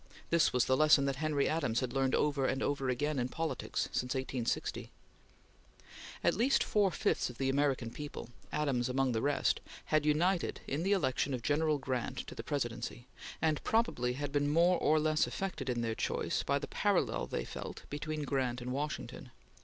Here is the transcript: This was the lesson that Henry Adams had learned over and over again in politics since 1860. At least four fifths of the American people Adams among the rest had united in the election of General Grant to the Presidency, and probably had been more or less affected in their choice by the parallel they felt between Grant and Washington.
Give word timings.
This 0.31 0.51
was 0.51 0.65
the 0.65 0.75
lesson 0.75 1.05
that 1.05 1.17
Henry 1.17 1.47
Adams 1.47 1.79
had 1.79 1.93
learned 1.93 2.15
over 2.15 2.47
and 2.47 2.63
over 2.63 2.89
again 2.89 3.19
in 3.19 3.29
politics 3.29 3.81
since 3.91 4.15
1860. 4.15 4.89
At 6.23 6.33
least 6.33 6.63
four 6.63 6.89
fifths 6.89 7.29
of 7.29 7.37
the 7.37 7.49
American 7.49 7.91
people 7.91 8.29
Adams 8.51 8.89
among 8.89 9.11
the 9.11 9.21
rest 9.21 9.59
had 9.93 10.03
united 10.03 10.59
in 10.65 10.81
the 10.81 10.93
election 10.93 11.35
of 11.35 11.43
General 11.43 11.77
Grant 11.77 12.25
to 12.25 12.33
the 12.33 12.41
Presidency, 12.43 13.05
and 13.43 13.63
probably 13.63 14.13
had 14.13 14.31
been 14.31 14.49
more 14.49 14.79
or 14.79 14.99
less 14.99 15.27
affected 15.27 15.69
in 15.69 15.81
their 15.81 15.93
choice 15.93 16.41
by 16.41 16.57
the 16.57 16.65
parallel 16.67 17.27
they 17.27 17.45
felt 17.45 17.83
between 17.91 18.23
Grant 18.23 18.59
and 18.59 18.71
Washington. 18.73 19.29